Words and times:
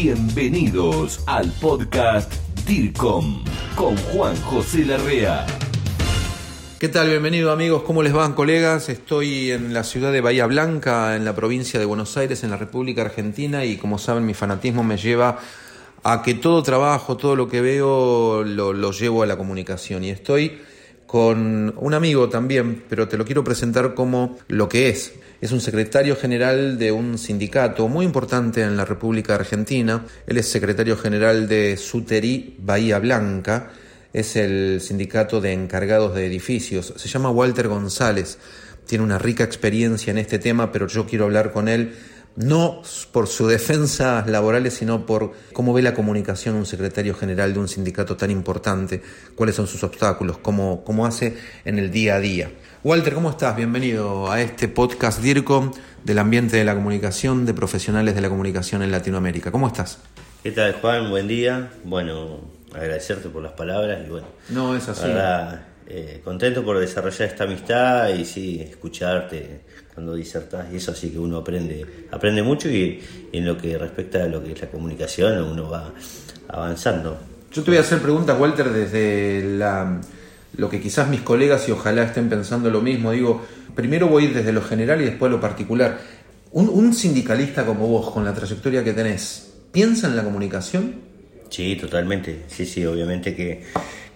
Bienvenidos 0.00 1.24
al 1.26 1.50
podcast 1.60 2.32
DIRCOM 2.68 3.42
con 3.74 3.96
Juan 3.96 4.36
José 4.42 4.84
Larrea. 4.84 5.44
¿Qué 6.78 6.88
tal? 6.88 7.08
Bienvenidos 7.08 7.52
amigos, 7.52 7.82
¿cómo 7.82 8.04
les 8.04 8.12
van 8.12 8.34
colegas? 8.34 8.90
Estoy 8.90 9.50
en 9.50 9.74
la 9.74 9.82
ciudad 9.82 10.12
de 10.12 10.20
Bahía 10.20 10.46
Blanca, 10.46 11.16
en 11.16 11.24
la 11.24 11.34
provincia 11.34 11.80
de 11.80 11.86
Buenos 11.86 12.16
Aires, 12.16 12.44
en 12.44 12.50
la 12.50 12.56
República 12.56 13.02
Argentina 13.02 13.64
y 13.64 13.76
como 13.76 13.98
saben 13.98 14.24
mi 14.24 14.34
fanatismo 14.34 14.84
me 14.84 14.98
lleva 14.98 15.40
a 16.04 16.22
que 16.22 16.34
todo 16.34 16.62
trabajo, 16.62 17.16
todo 17.16 17.34
lo 17.34 17.48
que 17.48 17.60
veo 17.60 18.44
lo, 18.44 18.72
lo 18.72 18.92
llevo 18.92 19.24
a 19.24 19.26
la 19.26 19.36
comunicación 19.36 20.04
y 20.04 20.10
estoy 20.10 20.60
con 21.08 21.72
un 21.78 21.94
amigo 21.94 22.28
también, 22.28 22.84
pero 22.86 23.08
te 23.08 23.16
lo 23.16 23.24
quiero 23.24 23.42
presentar 23.42 23.94
como 23.94 24.36
lo 24.46 24.68
que 24.68 24.90
es. 24.90 25.14
Es 25.40 25.52
un 25.52 25.62
secretario 25.62 26.14
general 26.16 26.78
de 26.78 26.92
un 26.92 27.16
sindicato 27.16 27.88
muy 27.88 28.04
importante 28.04 28.60
en 28.60 28.76
la 28.76 28.84
República 28.84 29.34
Argentina. 29.34 30.04
Él 30.26 30.36
es 30.36 30.50
secretario 30.50 30.98
general 30.98 31.48
de 31.48 31.78
Suterí 31.78 32.56
Bahía 32.58 32.98
Blanca. 32.98 33.70
Es 34.12 34.36
el 34.36 34.82
sindicato 34.82 35.40
de 35.40 35.54
encargados 35.54 36.14
de 36.14 36.26
edificios. 36.26 36.92
Se 36.94 37.08
llama 37.08 37.30
Walter 37.30 37.68
González. 37.68 38.38
Tiene 38.84 39.02
una 39.02 39.18
rica 39.18 39.44
experiencia 39.44 40.10
en 40.10 40.18
este 40.18 40.38
tema, 40.38 40.70
pero 40.72 40.88
yo 40.88 41.06
quiero 41.06 41.24
hablar 41.24 41.52
con 41.52 41.68
él 41.68 41.94
no 42.38 42.82
por 43.10 43.26
su 43.26 43.48
defensa 43.48 44.24
laborales, 44.26 44.74
sino 44.74 45.06
por 45.06 45.32
cómo 45.52 45.72
ve 45.72 45.82
la 45.82 45.92
comunicación 45.92 46.54
un 46.54 46.66
secretario 46.66 47.14
general 47.14 47.52
de 47.52 47.58
un 47.58 47.68
sindicato 47.68 48.16
tan 48.16 48.30
importante, 48.30 49.02
cuáles 49.34 49.56
son 49.56 49.66
sus 49.66 49.82
obstáculos, 49.82 50.38
cómo, 50.38 50.84
cómo 50.84 51.04
hace 51.04 51.36
en 51.64 51.78
el 51.78 51.90
día 51.90 52.14
a 52.14 52.20
día. 52.20 52.52
Walter, 52.84 53.14
¿cómo 53.14 53.30
estás? 53.30 53.56
Bienvenido 53.56 54.30
a 54.30 54.40
este 54.40 54.68
podcast 54.68 55.20
DIRCOM 55.20 55.72
del 56.04 56.18
ambiente 56.20 56.56
de 56.56 56.64
la 56.64 56.76
comunicación, 56.76 57.44
de 57.44 57.54
profesionales 57.54 58.14
de 58.14 58.20
la 58.20 58.28
comunicación 58.28 58.82
en 58.82 58.92
Latinoamérica. 58.92 59.50
¿Cómo 59.50 59.66
estás? 59.66 59.98
¿Qué 60.44 60.52
tal, 60.52 60.74
Juan? 60.74 61.10
Buen 61.10 61.26
día. 61.26 61.72
Bueno, 61.82 62.40
agradecerte 62.72 63.28
por 63.28 63.42
las 63.42 63.52
palabras 63.52 63.98
y 64.06 64.10
bueno. 64.10 64.28
No, 64.50 64.76
es 64.76 64.88
así. 64.88 65.08
Eh, 65.90 66.20
contento 66.22 66.62
por 66.62 66.78
desarrollar 66.78 67.28
esta 67.28 67.44
amistad 67.44 68.10
y 68.10 68.26
sí, 68.26 68.60
escucharte 68.60 69.62
cuando 69.94 70.14
disertas 70.14 70.66
y 70.70 70.76
eso 70.76 70.92
así 70.92 71.08
que 71.08 71.18
uno 71.18 71.38
aprende 71.38 72.04
aprende 72.10 72.42
mucho 72.42 72.68
y, 72.68 73.02
en 73.32 73.46
lo 73.46 73.56
que 73.56 73.78
respecta 73.78 74.24
a 74.24 74.26
lo 74.26 74.44
que 74.44 74.52
es 74.52 74.60
la 74.60 74.68
comunicación 74.68 75.42
uno 75.42 75.70
va 75.70 75.94
avanzando. 76.48 77.18
Yo 77.50 77.62
te 77.62 77.70
voy 77.70 77.78
a 77.78 77.80
hacer 77.80 78.00
preguntas, 78.00 78.38
Walter, 78.38 78.68
desde 78.68 79.42
la, 79.56 79.98
lo 80.58 80.68
que 80.68 80.78
quizás 80.78 81.08
mis 81.08 81.22
colegas 81.22 81.66
y 81.70 81.72
ojalá 81.72 82.02
estén 82.02 82.28
pensando 82.28 82.68
lo 82.68 82.82
mismo. 82.82 83.12
Digo, 83.12 83.46
primero 83.74 84.08
voy 84.08 84.24
a 84.24 84.26
ir 84.26 84.34
desde 84.34 84.52
lo 84.52 84.60
general 84.60 85.00
y 85.00 85.06
después 85.06 85.32
lo 85.32 85.40
particular. 85.40 86.00
Un, 86.52 86.68
un 86.68 86.92
sindicalista 86.92 87.64
como 87.64 87.88
vos, 87.88 88.10
con 88.10 88.26
la 88.26 88.34
trayectoria 88.34 88.84
que 88.84 88.92
tenés, 88.92 89.54
¿piensa 89.72 90.06
en 90.06 90.16
la 90.16 90.22
comunicación? 90.22 90.96
Sí, 91.48 91.76
totalmente. 91.76 92.44
Sí, 92.48 92.66
sí, 92.66 92.84
obviamente 92.84 93.34
que 93.34 93.64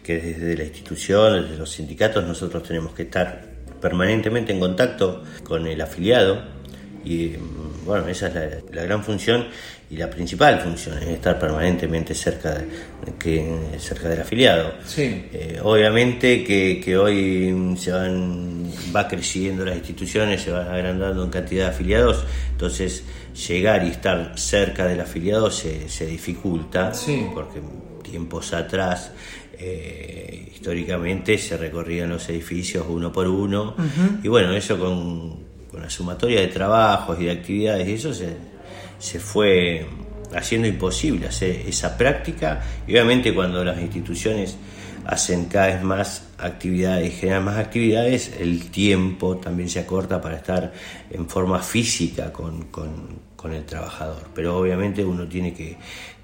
que 0.03 0.19
desde 0.19 0.57
la 0.57 0.65
institución, 0.65 1.43
desde 1.43 1.57
los 1.57 1.71
sindicatos, 1.71 2.25
nosotros 2.25 2.63
tenemos 2.63 2.93
que 2.93 3.03
estar 3.03 3.53
permanentemente 3.81 4.53
en 4.53 4.61
contacto 4.61 5.23
con 5.45 5.67
el 5.67 5.81
afiliado 5.81 6.43
y 7.05 7.29
mm, 7.29 7.85
bueno, 7.85 8.07
esa 8.09 8.29
es 8.29 8.63
la, 8.73 8.83
gran 8.83 9.03
función 9.03 9.47
y 9.91 9.97
la 9.97 10.09
principal 10.09 10.61
función, 10.61 10.99
es 10.99 11.09
estar 11.09 11.39
permanentemente 11.39 12.15
cerca, 12.15 12.55
de, 12.55 12.67
que, 13.19 13.79
cerca 13.79 14.09
del 14.09 14.21
afiliado. 14.21 14.73
Sí. 14.87 15.27
Eh, 15.33 15.61
obviamente 15.63 16.45
que, 16.45 16.81
que, 16.83 16.97
hoy 16.97 17.75
se 17.77 17.93
van, 17.93 18.71
va 18.95 19.07
creciendo 19.07 19.65
las 19.65 19.77
instituciones, 19.77 20.41
se 20.43 20.51
van 20.51 20.69
agrandando 20.69 21.25
en 21.25 21.31
cantidad 21.31 21.65
de 21.65 21.71
afiliados, 21.71 22.25
entonces 22.53 23.05
llegar 23.49 23.85
y 23.85 23.89
estar 23.89 24.33
cerca 24.37 24.87
del 24.87 25.01
afiliado 25.01 25.51
se, 25.51 25.89
se 25.89 26.07
dificulta, 26.07 26.95
sí. 26.95 27.27
porque 27.35 27.61
tiempos 28.03 28.53
atrás 28.53 29.11
eh, 29.59 30.49
históricamente 30.53 31.39
se 31.39 31.57
recorrían 31.57 32.11
los 32.11 32.29
edificios 32.29 32.87
uno 32.89 33.13
por 33.13 33.29
uno. 33.29 33.75
Y 34.23 34.29
bueno, 34.29 34.53
eso 34.53 34.79
con, 34.79 35.53
la 35.81 35.89
sumatoria 35.89 36.41
de 36.41 36.49
trabajos 36.49 37.19
y 37.21 37.25
de 37.25 37.31
actividades 37.31 37.89
y 37.89 37.93
eso 37.95 38.13
se, 38.13 38.37
se 38.99 39.19
fue 39.19 39.87
haciendo 40.35 40.69
imposible 40.69 41.27
hacer 41.27 41.63
esa 41.67 41.97
práctica. 41.97 42.63
Y 42.87 42.93
obviamente 42.93 43.35
cuando 43.35 43.65
las 43.65 43.81
instituciones 43.81 44.57
hacen 45.05 45.47
cada 45.47 45.67
vez 45.69 45.83
más 45.83 46.29
actividades 46.39 47.09
y 47.09 47.17
generan 47.17 47.45
más 47.45 47.57
actividades, 47.57 48.33
el 48.39 48.71
tiempo 48.71 49.37
también 49.39 49.69
se 49.69 49.81
acorta 49.81 50.21
para 50.21 50.37
estar 50.37 50.73
en 51.11 51.29
forma 51.29 51.61
física 51.61 52.33
con, 52.33 52.69
con 53.43 53.53
el 53.53 53.65
trabajador. 53.65 54.31
Pero 54.35 54.59
obviamente 54.59 55.05
uno 55.05 55.27
tiene 55.27 55.53
que, 55.53 55.77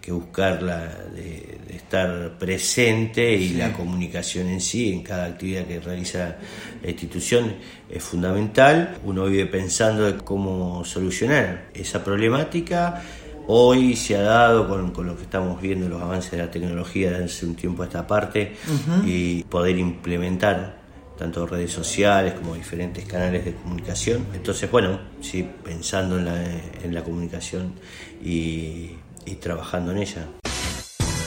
que 0.09 0.15
buscarla 0.15 0.89
de, 1.15 1.59
estar 1.75 2.39
presente 2.39 3.33
y 3.35 3.51
la 3.51 3.73
comunicación 3.73 4.49
en 4.49 4.61
sí, 4.61 4.93
en 4.93 5.03
cada 5.03 5.27
actividad 5.27 5.65
que 5.65 5.81
realiza 5.81 6.37
la 6.83 6.91
institución, 6.91 7.55
es 7.91 8.03
fundamental. 8.03 8.99
Uno 9.05 9.27
vive 9.27 9.47
pensando 9.47 10.05
de 10.05 10.17
cómo 10.19 10.85
solucionar 10.85 11.69
esa 11.75 12.03
problemática. 12.03 13.03
Hoy 13.47 13.97
se 13.97 14.17
ha 14.17 14.23
dado 14.23 14.69
con, 14.69 14.93
con, 14.93 15.07
lo 15.07 15.17
que 15.17 15.23
estamos 15.23 15.61
viendo, 15.61 15.89
los 15.89 16.03
avances 16.03 16.31
de 16.33 16.39
la 16.39 16.51
tecnología 16.51 17.11
desde 17.11 17.25
hace 17.25 17.47
un 17.47 17.55
tiempo 17.55 17.83
a 17.83 17.87
esta 17.87 18.07
parte, 18.07 18.57
y 19.05 19.45
poder 19.45 19.79
implementar 19.79 20.79
tanto 21.19 21.47
redes 21.47 21.73
sociales 21.73 22.35
como 22.35 22.55
diferentes 22.55 23.05
canales 23.05 23.45
de 23.45 23.55
comunicación. 23.55 24.27
Entonces, 24.35 24.71
bueno, 24.71 25.01
sí, 25.21 25.47
pensando 25.65 26.19
en 26.19 26.25
la, 26.25 26.43
en 26.83 26.95
la 26.95 27.03
comunicación 27.03 27.75
y 28.23 28.91
y 29.31 29.37
trabajando 29.37 29.93
en 29.93 29.99
ella. 29.99 30.27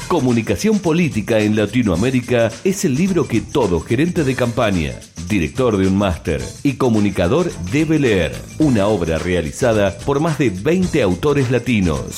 Comunicación 0.07 0.79
Política 0.79 1.39
en 1.39 1.56
Latinoamérica 1.56 2.51
es 2.66 2.84
el 2.84 2.95
libro 2.95 3.28
que 3.28 3.39
todo 3.39 3.79
gerente 3.79 4.25
de 4.25 4.35
campaña, 4.35 4.91
director 5.29 5.78
de 5.78 5.88
un 5.88 5.97
máster 5.97 6.41
y 6.63 6.73
comunicador 6.73 7.50
debe 7.72 7.97
leer. 7.97 8.34
Una 8.59 8.88
obra 8.88 9.19
realizada 9.19 9.97
por 10.00 10.19
más 10.19 10.38
de 10.38 10.50
20 10.50 11.01
autores 11.01 11.50
latinos. 11.50 12.17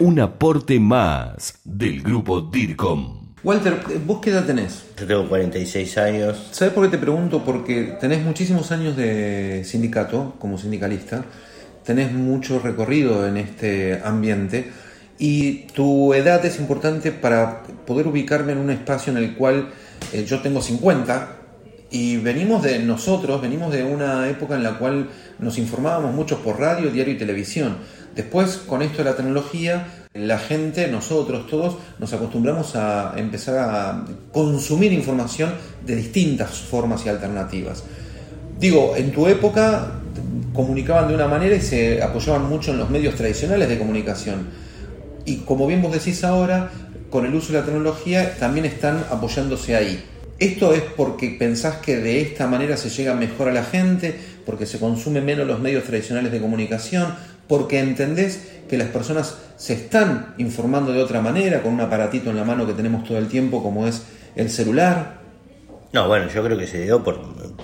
Un 0.00 0.20
aporte 0.20 0.78
más 0.78 1.58
del 1.64 2.02
grupo 2.02 2.42
DIRCOM. 2.42 3.22
Walter, 3.42 3.80
¿vos 4.06 4.20
qué 4.20 4.30
edad 4.30 4.44
tenés? 4.44 4.84
Yo 5.00 5.06
tengo 5.06 5.28
46 5.28 5.98
años. 5.98 6.48
¿Sabes 6.50 6.74
por 6.74 6.84
qué 6.84 6.90
te 6.90 6.98
pregunto? 6.98 7.42
Porque 7.42 7.96
tenés 8.00 8.22
muchísimos 8.22 8.70
años 8.70 8.96
de 8.96 9.62
sindicato, 9.64 10.34
como 10.38 10.58
sindicalista 10.58 11.24
tenés 11.84 12.12
mucho 12.12 12.58
recorrido 12.58 13.26
en 13.26 13.36
este 13.36 14.00
ambiente 14.04 14.70
y 15.18 15.66
tu 15.74 16.14
edad 16.14 16.44
es 16.44 16.58
importante 16.58 17.12
para 17.12 17.62
poder 17.62 18.06
ubicarme 18.06 18.52
en 18.52 18.58
un 18.58 18.70
espacio 18.70 19.12
en 19.12 19.18
el 19.18 19.34
cual 19.34 19.68
eh, 20.12 20.24
yo 20.26 20.40
tengo 20.40 20.60
50 20.60 21.36
y 21.92 22.16
venimos 22.16 22.62
de 22.62 22.78
nosotros, 22.78 23.40
venimos 23.40 23.72
de 23.72 23.84
una 23.84 24.28
época 24.28 24.54
en 24.54 24.62
la 24.62 24.78
cual 24.78 25.10
nos 25.38 25.58
informábamos 25.58 26.14
mucho 26.14 26.42
por 26.42 26.58
radio, 26.58 26.90
diario 26.90 27.14
y 27.14 27.18
televisión. 27.18 27.76
Después, 28.16 28.56
con 28.56 28.82
esto 28.82 28.98
de 28.98 29.04
la 29.04 29.14
tecnología, 29.14 29.86
la 30.14 30.38
gente, 30.38 30.88
nosotros 30.88 31.46
todos, 31.46 31.76
nos 31.98 32.12
acostumbramos 32.12 32.76
a 32.76 33.14
empezar 33.16 33.58
a 33.58 34.04
consumir 34.32 34.92
información 34.92 35.54
de 35.84 35.96
distintas 35.96 36.50
formas 36.50 37.04
y 37.06 37.10
alternativas. 37.10 37.84
Digo, 38.58 38.94
en 38.96 39.12
tu 39.12 39.26
época 39.28 40.01
comunicaban 40.52 41.08
de 41.08 41.14
una 41.14 41.26
manera 41.26 41.56
y 41.56 41.60
se 41.60 42.02
apoyaban 42.02 42.48
mucho 42.48 42.72
en 42.72 42.78
los 42.78 42.90
medios 42.90 43.14
tradicionales 43.14 43.68
de 43.68 43.78
comunicación. 43.78 44.48
Y 45.24 45.38
como 45.38 45.66
bien 45.66 45.82
vos 45.82 45.92
decís 45.92 46.24
ahora, 46.24 46.70
con 47.10 47.26
el 47.26 47.34
uso 47.34 47.52
de 47.52 47.60
la 47.60 47.64
tecnología 47.64 48.36
también 48.38 48.66
están 48.66 49.04
apoyándose 49.10 49.76
ahí. 49.76 50.04
¿Esto 50.38 50.74
es 50.74 50.82
porque 50.96 51.36
pensás 51.38 51.76
que 51.76 51.98
de 51.98 52.20
esta 52.20 52.48
manera 52.48 52.76
se 52.76 52.90
llega 52.90 53.14
mejor 53.14 53.48
a 53.48 53.52
la 53.52 53.62
gente, 53.62 54.18
porque 54.44 54.66
se 54.66 54.80
consumen 54.80 55.24
menos 55.24 55.46
los 55.46 55.60
medios 55.60 55.84
tradicionales 55.84 56.32
de 56.32 56.40
comunicación, 56.40 57.14
porque 57.46 57.78
entendés 57.78 58.40
que 58.68 58.76
las 58.76 58.88
personas 58.88 59.36
se 59.56 59.74
están 59.74 60.34
informando 60.38 60.92
de 60.92 61.02
otra 61.02 61.20
manera, 61.20 61.62
con 61.62 61.74
un 61.74 61.80
aparatito 61.80 62.30
en 62.30 62.36
la 62.36 62.44
mano 62.44 62.66
que 62.66 62.72
tenemos 62.72 63.04
todo 63.04 63.18
el 63.18 63.28
tiempo 63.28 63.62
como 63.62 63.86
es 63.86 64.02
el 64.34 64.50
celular? 64.50 65.21
No, 65.92 66.08
bueno, 66.08 66.28
yo 66.28 66.42
creo 66.42 66.56
que 66.56 66.66
se 66.66 66.82
dio 66.82 67.04
por 67.04 67.20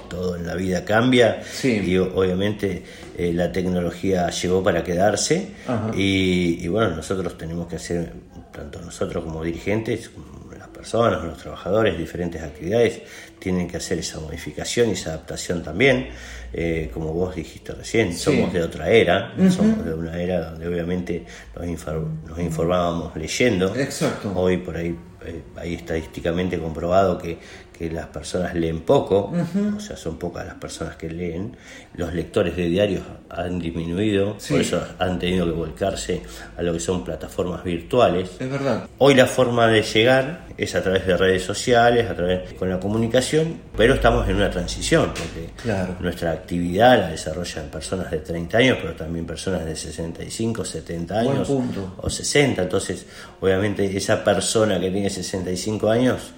todo 0.09 0.37
en 0.37 0.47
la 0.47 0.55
vida 0.55 0.85
cambia 0.85 1.43
y 1.65 1.97
obviamente 1.97 2.83
eh, 3.17 3.33
la 3.33 3.51
tecnología 3.51 4.29
llegó 4.29 4.63
para 4.63 4.85
quedarse 4.85 5.49
y, 5.95 6.69
bueno, 6.69 6.97
nosotros 6.97 7.39
tenemos 7.39 7.69
que 7.69 7.77
hacer, 7.77 8.13
tanto 8.53 8.81
nosotros 8.81 9.25
como 9.25 9.43
dirigentes, 9.43 10.11
las 10.59 10.69
personas, 10.69 11.25
los 11.25 11.39
trabajadores, 11.39 11.97
diferentes 11.97 12.43
actividades, 12.43 13.01
tienen 13.39 13.67
que 13.67 13.79
hacer 13.79 13.99
esa 13.99 14.21
modificación 14.21 14.91
y 14.91 14.93
esa 14.93 15.11
adaptación 15.11 15.63
también. 15.63 16.09
Eh, 16.53 16.91
como 16.93 17.13
vos 17.13 17.35
dijiste 17.35 17.73
recién, 17.73 18.15
somos 18.15 18.53
de 18.53 18.63
otra 18.63 18.91
era, 18.91 19.35
somos 19.51 19.85
de 19.85 19.95
una 19.95 20.21
era 20.21 20.51
donde 20.51 20.67
obviamente 20.67 21.25
nos, 21.57 21.67
nos 22.27 22.39
informábamos 22.39 23.17
leyendo. 23.17 23.75
Exacto. 23.75 24.33
Hoy 24.35 24.59
por 24.59 24.77
ahí 24.77 24.97
eh, 25.27 25.43
hay 25.57 25.75
estadísticamente 25.75 26.59
comprobado 26.59 27.19
que, 27.19 27.39
que 27.79 27.89
las 27.91 28.07
personas 28.07 28.55
leen 28.55 28.81
poco, 28.81 29.33
o 29.77 29.81
sea, 29.81 29.97
son 29.97 30.19
pocas 30.19 30.45
las 30.45 30.57
personas 30.57 30.97
que 30.97 31.09
leen. 31.09 31.57
Los 31.95 32.13
lectores 32.13 32.57
de 32.57 32.65
diarios 32.69 33.03
han 33.31 33.59
disminuido, 33.61 34.37
por 34.49 34.61
eso 34.61 34.83
han 34.99 35.19
tenido 35.19 35.47
que 35.47 35.53
volcarse 35.53 36.23
a 36.57 36.63
lo 36.63 36.73
que 36.73 36.81
son 36.81 37.05
plataformas 37.05 37.63
virtuales. 37.63 38.31
Es 38.41 38.51
verdad. 38.51 38.89
Hoy 38.99 39.15
la 39.15 39.27
forma 39.27 39.69
de 39.69 39.83
llegar 39.83 40.47
es 40.57 40.75
a 40.75 40.83
través 40.83 41.07
de 41.07 41.17
redes 41.17 41.45
sociales, 41.45 42.11
a 42.11 42.15
través 42.17 42.53
con 42.55 42.69
la 42.69 42.81
comunicación, 42.81 43.61
pero 43.77 43.95
estamos 43.95 44.29
en 44.29 44.37
una 44.37 44.51
transición, 44.51 45.13
porque 45.15 45.51
Claro. 45.63 45.95
nuestra 46.01 46.33
actividad 46.33 46.99
la 46.99 47.09
desarrollan 47.11 47.67
personas 47.67 48.11
de 48.11 48.19
30 48.19 48.59
años, 48.59 48.79
pero 48.83 48.95
también 48.95 49.25
personas 49.25 49.65
de 49.65 49.77
65, 49.77 50.65
70 50.65 51.23
Buen 51.23 51.37
años 51.37 51.49
o 51.99 52.11
60. 52.11 52.63
Entonces, 52.63 53.07
obviamente, 53.41 53.97
esa 53.97 54.25
persona 54.25 54.81
que 54.81 54.91
tiene 54.91 55.09
65 55.11 55.89
años 55.89 56.33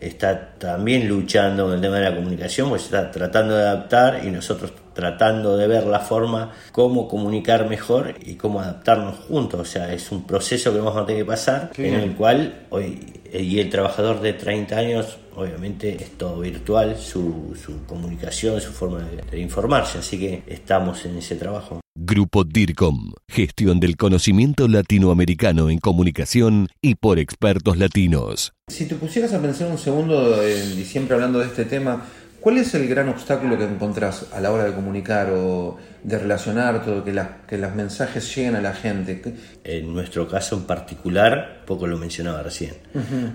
está 0.00 0.54
también 0.58 1.08
luchando 1.08 1.64
con 1.64 1.74
el 1.74 1.80
tema 1.80 1.96
de 1.96 2.10
la 2.10 2.14
comunicación, 2.14 2.68
pues 2.68 2.84
está 2.84 3.10
tratando 3.10 3.56
de 3.56 3.62
adaptar 3.62 4.24
y 4.24 4.30
nosotros 4.30 4.72
tratando 4.96 5.56
de 5.58 5.68
ver 5.68 5.86
la 5.86 6.00
forma 6.00 6.52
cómo 6.72 7.06
comunicar 7.06 7.68
mejor 7.68 8.14
y 8.24 8.34
cómo 8.34 8.60
adaptarnos 8.60 9.16
juntos. 9.28 9.60
O 9.60 9.64
sea, 9.64 9.92
es 9.92 10.10
un 10.10 10.26
proceso 10.26 10.72
que 10.72 10.78
vamos 10.78 10.96
a 10.96 11.04
tener 11.04 11.22
que 11.22 11.28
pasar 11.28 11.70
en 11.76 11.94
el 11.94 12.14
cual 12.14 12.66
hoy 12.70 12.98
y 13.32 13.58
el 13.58 13.68
trabajador 13.68 14.20
de 14.20 14.32
30 14.32 14.76
años 14.76 15.18
obviamente 15.34 16.02
es 16.02 16.12
todo 16.12 16.40
virtual, 16.40 16.96
su, 16.96 17.54
su 17.62 17.84
comunicación, 17.84 18.60
su 18.60 18.72
forma 18.72 19.00
de, 19.00 19.22
de 19.30 19.38
informarse, 19.38 19.98
así 19.98 20.18
que 20.18 20.42
estamos 20.46 21.04
en 21.04 21.18
ese 21.18 21.36
trabajo. 21.36 21.80
Grupo 21.94 22.44
DIRCOM, 22.44 23.12
gestión 23.28 23.80
del 23.80 23.96
conocimiento 23.96 24.66
latinoamericano 24.68 25.68
en 25.68 25.78
comunicación 25.78 26.68
y 26.80 26.94
por 26.94 27.18
expertos 27.18 27.76
latinos. 27.76 28.52
Si 28.68 28.86
te 28.86 28.94
pusieras 28.94 29.34
a 29.34 29.40
pensar 29.40 29.70
un 29.70 29.78
segundo, 29.78 30.42
eh, 30.42 30.74
y 30.78 30.84
siempre 30.84 31.14
hablando 31.14 31.38
de 31.38 31.46
este 31.46 31.66
tema, 31.66 32.06
¿cuál 32.46 32.58
es 32.58 32.72
el 32.76 32.86
gran 32.86 33.08
obstáculo 33.08 33.58
que 33.58 33.64
encontrás 33.64 34.26
a 34.32 34.38
la 34.40 34.52
hora 34.52 34.62
de 34.62 34.72
comunicar 34.72 35.30
o 35.32 35.76
de 36.04 36.16
relacionar 36.16 36.84
todo, 36.84 37.02
que, 37.02 37.12
la- 37.12 37.38
que 37.48 37.58
los 37.58 37.74
mensajes 37.74 38.36
lleguen 38.36 38.54
a 38.54 38.60
la 38.60 38.72
gente? 38.72 39.20
¿Qué- 39.20 39.34
En 39.64 39.92
nuestro 39.92 40.28
caso 40.28 40.54
en 40.54 40.62
particular, 40.62 41.62
poco 41.66 41.88
lo 41.88 41.98
mencionaba 41.98 42.44
recién, 42.44 42.74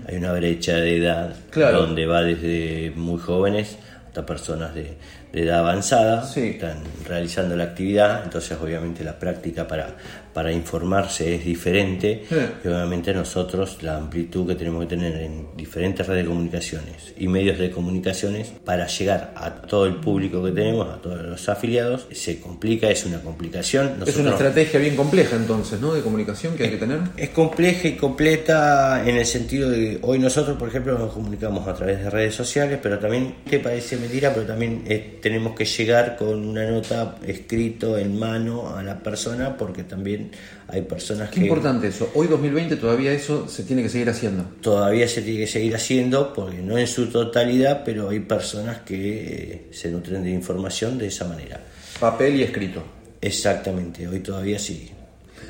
hay 0.08 0.16
una 0.16 0.32
brecha 0.32 0.76
de 0.76 0.96
edad 0.96 1.36
Claro. 1.50 1.82
donde 1.82 2.06
va 2.06 2.22
desde 2.22 2.90
muy 2.96 3.18
jóvenes 3.20 3.76
hasta 4.06 4.24
personas 4.24 4.74
de, 4.74 4.96
de 5.30 5.42
edad 5.42 5.58
avanzada, 5.58 6.24
Sí. 6.24 6.40
están 6.54 6.78
realizando 7.06 7.54
la 7.54 7.64
actividad, 7.64 8.22
entonces 8.24 8.56
obviamente 8.62 9.04
la 9.04 9.18
práctica 9.18 9.66
para, 9.68 9.88
para 10.32 10.52
informarse 10.52 11.34
es 11.34 11.44
diferente 11.44 12.24
Sí. 12.28 12.36
y 12.64 12.68
obviamente 12.68 13.12
nosotros 13.12 13.78
la 13.82 13.96
amplitud 13.96 14.46
que 14.46 14.54
tenemos 14.54 14.80
que 14.82 14.86
tener 14.96 15.14
en 15.22 15.46
diferentes 15.56 16.06
redes 16.06 16.24
de 16.24 16.28
comunicaciones 16.28 17.12
y 17.18 17.28
medios 17.28 17.58
de 17.58 17.70
comunicaciones 17.70 18.52
para 18.64 18.86
llegar 18.86 19.32
a 19.36 19.50
todo 19.62 19.86
el 19.86 19.96
público 19.96 20.42
que 20.42 20.52
tenemos, 20.52 20.88
a 20.88 20.96
todos 21.00 21.20
los 21.22 21.48
afiliados, 21.48 22.06
se 22.12 22.40
complica, 22.40 22.88
es 22.90 23.04
una 23.04 23.20
complicación. 23.20 23.86
Es 23.86 23.92
una 23.92 23.98
Nosotros- 24.30 24.32
estrategia 24.32 24.80
bien 24.80 24.96
compleja 24.96 25.36
entonces, 25.36 25.80
¿no? 25.80 25.92
De 25.94 26.00
comunicación 26.02 26.54
que 26.56 26.64
hay 26.64 26.70
que 26.70 26.76
tener. 26.78 27.00
es 27.16 27.30
compleja 27.30 27.88
y 27.88 27.96
completa 27.96 29.02
en 29.06 29.16
el 29.16 29.26
sentido 29.26 29.68
de 29.70 29.76
que 29.78 29.98
hoy 30.02 30.18
nosotros, 30.18 30.56
por 30.56 30.68
ejemplo, 30.68 30.98
nos 30.98 31.12
comunicamos 31.12 31.66
a 31.68 31.74
través 31.74 31.98
de 32.02 32.10
redes 32.10 32.34
sociales, 32.34 32.78
pero 32.82 32.98
también, 32.98 33.34
te 33.48 33.58
parece 33.58 33.96
mentira, 33.96 34.32
pero 34.32 34.46
también 34.46 34.82
eh, 34.86 35.18
tenemos 35.20 35.54
que 35.54 35.64
llegar 35.64 36.16
con 36.16 36.46
una 36.48 36.64
nota 36.70 37.16
escrito 37.26 37.98
en 37.98 38.18
mano 38.18 38.74
a 38.76 38.82
la 38.82 38.98
persona 38.98 39.56
porque 39.56 39.82
también 39.84 40.21
hay 40.68 40.82
personas 40.82 41.28
Qué 41.30 41.36
que 41.36 41.40
importante 41.42 41.88
eso. 41.88 42.10
Hoy 42.14 42.26
2020 42.28 42.76
todavía 42.76 43.12
eso 43.12 43.48
se 43.48 43.64
tiene 43.64 43.82
que 43.82 43.88
seguir 43.88 44.08
haciendo. 44.10 44.44
todavía 44.60 45.06
se 45.08 45.22
tiene 45.22 45.40
que 45.40 45.46
seguir 45.46 45.74
haciendo, 45.74 46.32
porque 46.32 46.58
no 46.58 46.78
en 46.78 46.86
su 46.86 47.06
totalidad, 47.06 47.82
pero 47.84 48.10
hay 48.10 48.20
personas 48.20 48.80
que 48.80 49.24
eh, 49.52 49.68
se 49.70 49.90
nutren 49.90 50.22
de 50.24 50.30
información 50.30 50.98
de 50.98 51.08
esa 51.08 51.26
manera. 51.26 51.60
Papel 52.00 52.36
y 52.36 52.42
escrito. 52.42 52.82
Exactamente, 53.20 54.08
hoy 54.08 54.20
todavía 54.20 54.58
sí. 54.58 54.90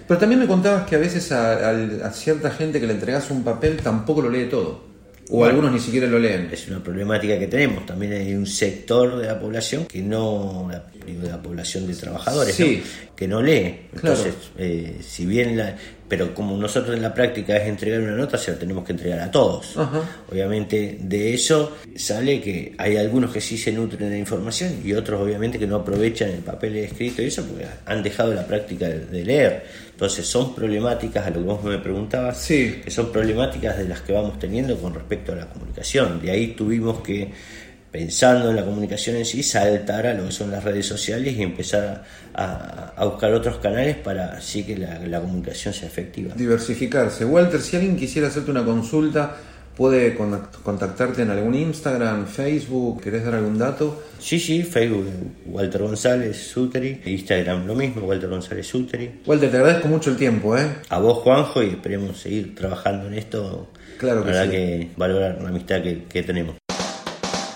Pero 0.06 0.18
también 0.18 0.40
me 0.40 0.46
contabas 0.46 0.88
que 0.88 0.96
a 0.96 0.98
veces 0.98 1.32
a, 1.32 1.70
a 1.70 2.10
cierta 2.12 2.50
gente 2.50 2.80
que 2.80 2.86
le 2.86 2.92
entregas 2.92 3.30
un 3.30 3.44
papel 3.44 3.78
tampoco 3.78 4.22
lo 4.22 4.28
lee 4.28 4.46
todo. 4.50 4.91
O 5.34 5.38
Bueno. 5.38 5.50
algunos 5.54 5.72
ni 5.72 5.80
siquiera 5.80 6.06
lo 6.06 6.18
leen. 6.18 6.50
Es 6.52 6.68
una 6.68 6.82
problemática 6.82 7.38
que 7.38 7.46
tenemos. 7.46 7.86
También 7.86 8.12
hay 8.12 8.34
un 8.34 8.46
sector 8.46 9.16
de 9.18 9.26
la 9.26 9.40
población 9.40 9.86
que 9.86 10.02
no, 10.02 10.68
la, 10.70 10.84
digo, 11.06 11.22
de 11.22 11.28
la 11.30 11.40
población 11.40 11.86
de 11.86 11.94
trabajadores, 11.94 12.54
Sí. 12.54 12.82
¿no? 12.84 13.16
que 13.16 13.26
no 13.28 13.40
lee. 13.40 13.88
Claro. 13.94 14.16
Entonces, 14.18 14.34
eh, 14.58 14.98
si 15.00 15.24
bien, 15.24 15.56
la, 15.56 15.74
pero 16.12 16.34
como 16.34 16.58
nosotros 16.58 16.94
en 16.94 17.00
la 17.00 17.14
práctica 17.14 17.56
es 17.56 17.66
entregar 17.66 18.02
una 18.02 18.14
nota, 18.14 18.36
se 18.36 18.52
la 18.52 18.58
tenemos 18.58 18.84
que 18.84 18.92
entregar 18.92 19.18
a 19.18 19.30
todos. 19.30 19.78
Ajá. 19.78 20.02
Obviamente 20.30 20.98
de 21.00 21.32
eso 21.32 21.78
sale 21.96 22.38
que 22.38 22.74
hay 22.76 22.98
algunos 22.98 23.32
que 23.32 23.40
sí 23.40 23.56
se 23.56 23.72
nutren 23.72 24.10
de 24.10 24.18
información 24.18 24.74
y 24.84 24.92
otros 24.92 25.22
obviamente 25.22 25.58
que 25.58 25.66
no 25.66 25.76
aprovechan 25.76 26.28
el 26.28 26.40
papel 26.40 26.76
escrito 26.76 27.22
y 27.22 27.28
eso 27.28 27.46
porque 27.46 27.64
han 27.86 28.02
dejado 28.02 28.34
la 28.34 28.46
práctica 28.46 28.90
de, 28.90 29.24
leer. 29.24 29.64
Entonces 29.90 30.26
son 30.26 30.54
problemáticas, 30.54 31.26
a 31.26 31.30
lo 31.30 31.36
que 31.36 31.44
vos 31.44 31.64
me 31.64 31.78
preguntabas, 31.78 32.36
Sí. 32.36 32.82
que 32.84 32.90
son 32.90 33.10
problemáticas 33.10 33.78
de 33.78 33.88
las 33.88 34.02
que 34.02 34.12
vamos 34.12 34.38
teniendo 34.38 34.76
con 34.76 34.92
respecto 34.92 35.32
a 35.32 35.36
la 35.36 35.46
comunicación. 35.48 36.20
De 36.20 36.30
ahí 36.30 36.48
tuvimos 36.48 37.00
que, 37.00 37.30
pensando 37.92 38.50
en 38.50 38.56
la 38.56 38.64
comunicación 38.64 39.16
en 39.16 39.24
sí, 39.26 39.42
saltar 39.42 40.06
a 40.06 40.14
lo 40.14 40.24
que 40.26 40.32
son 40.32 40.50
las 40.50 40.64
redes 40.64 40.86
sociales 40.86 41.36
y 41.36 41.42
empezar 41.42 42.02
a, 42.34 43.04
buscar 43.04 43.32
otros 43.34 43.58
canales 43.58 43.96
para 43.96 44.32
así 44.38 44.64
que 44.64 44.76
la, 44.78 44.98
la 45.00 45.20
comunicación 45.20 45.74
sea 45.74 45.88
efectiva. 45.88 46.34
Diversificarse. 46.34 47.24
Walter, 47.26 47.60
si 47.60 47.76
alguien 47.76 47.96
quisiera 47.96 48.28
hacerte 48.28 48.50
una 48.50 48.64
consulta, 48.64 49.36
puede 49.76 50.14
con- 50.14 50.48
contactarte 50.62 51.22
en 51.22 51.30
algún 51.30 51.54
Instagram, 51.54 52.26
Facebook, 52.26 53.02
¿querés 53.02 53.24
dar 53.24 53.34
algún 53.34 53.58
dato? 53.58 54.02
Sí, 54.18 54.40
sí, 54.40 54.62
Facebook 54.62 55.06
Walter 55.46 55.82
González 55.82 56.36
Suteri, 56.36 57.00
Instagram 57.04 57.66
lo 57.66 57.74
mismo, 57.74 58.02
Walter 58.06 58.30
González 58.30 58.66
Suteri. 58.66 59.20
Walter, 59.26 59.50
te 59.50 59.56
agradezco 59.58 59.88
mucho 59.88 60.10
el 60.10 60.16
tiempo, 60.16 60.56
¿eh? 60.56 60.66
A 60.88 60.98
vos, 60.98 61.18
Juanjo, 61.18 61.62
y 61.62 61.70
esperemos 61.70 62.18
seguir 62.18 62.54
trabajando 62.54 63.06
en 63.08 63.14
esto. 63.14 63.68
Claro 63.98 64.24
que 64.24 64.30
La 64.30 64.36
verdad 64.38 64.50
sí. 64.52 64.56
que 64.56 64.88
valorar 64.96 65.38
la 65.42 65.48
amistad 65.50 65.82
que, 65.82 66.04
que 66.04 66.22
tenemos. 66.22 66.56